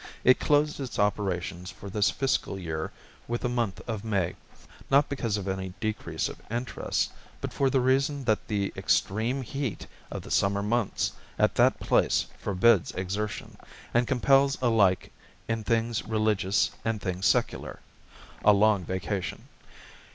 It 0.23 0.39
closed 0.39 0.79
its 0.79 0.97
operations 0.97 1.69
for 1.69 1.87
this 1.87 2.09
fiscal 2.09 2.57
year 2.57 2.91
with 3.27 3.41
the 3.41 3.49
month 3.49 3.81
of 3.87 4.03
May, 4.03 4.33
not 4.89 5.09
because 5.09 5.37
of 5.37 5.47
any 5.47 5.75
decrease 5.79 6.27
of 6.27 6.41
interest, 6.49 7.11
but 7.39 7.53
for 7.53 7.69
the 7.69 7.79
reason 7.79 8.23
that 8.23 8.47
the 8.47 8.73
extreme 8.75 9.43
heat 9.43 9.85
of 10.09 10.23
the 10.23 10.31
summer 10.31 10.63
months 10.63 11.11
at 11.37 11.53
that 11.53 11.79
place 11.79 12.25
forbids 12.39 12.89
exertion, 12.93 13.57
and 13.93 14.07
compels 14.07 14.57
alike 14.59 15.11
in 15.47 15.63
things 15.63 16.01
religious 16.07 16.71
and 16.83 16.99
things 16.99 17.27
secular, 17.27 17.79
a 18.43 18.53
long 18.53 18.83
vacation. 18.83 19.47